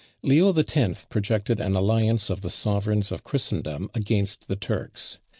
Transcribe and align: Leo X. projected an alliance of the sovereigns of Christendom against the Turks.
Leo 0.23 0.51
X. 0.51 1.05
projected 1.11 1.59
an 1.59 1.75
alliance 1.75 2.31
of 2.31 2.41
the 2.41 2.49
sovereigns 2.49 3.11
of 3.11 3.23
Christendom 3.23 3.91
against 3.93 4.47
the 4.47 4.55
Turks. 4.55 5.19